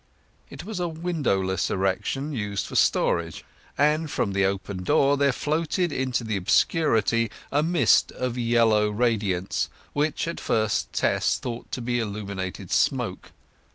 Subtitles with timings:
[0.49, 3.45] It was a windowless erection used for storage,
[3.77, 9.69] and from the open door there floated into the obscurity a mist of yellow radiance,
[9.93, 13.31] which at first Tess thought to be illuminated smoke.